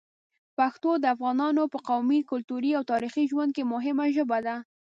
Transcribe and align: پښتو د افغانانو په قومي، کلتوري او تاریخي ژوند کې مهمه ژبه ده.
پښتو 0.57 0.91
د 0.99 1.05
افغانانو 1.15 1.63
په 1.73 1.79
قومي، 1.89 2.19
کلتوري 2.31 2.71
او 2.77 2.83
تاریخي 2.91 3.23
ژوند 3.31 3.51
کې 3.55 3.63
مهمه 3.73 4.05
ژبه 4.15 4.37
ده. 4.45 4.55